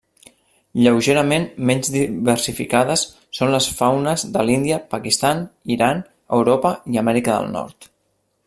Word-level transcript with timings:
Lleugerament 0.85 1.43
menys 1.69 1.91
diversificades 1.95 3.03
són 3.41 3.53
les 3.57 3.67
faunes 3.81 4.25
de 4.37 4.47
l'Índia, 4.51 4.81
Pakistan, 4.97 5.45
Iran, 5.77 6.05
Europa 6.39 6.77
i 6.97 7.03
Amèrica 7.05 7.37
del 7.41 7.55
Nord. 7.59 7.91